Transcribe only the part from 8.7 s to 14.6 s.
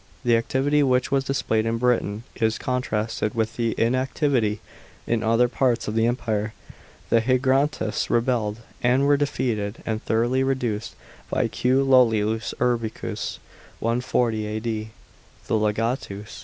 and were defeated and thoroughly reduced by Q. Lollius Urbicus (140